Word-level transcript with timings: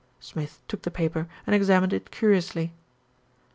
Smith 0.19 0.59
took 0.67 0.81
the 0.81 0.89
paper 0.89 1.27
and 1.45 1.53
examined 1.55 1.93
it 1.93 2.09
curiously. 2.09 2.73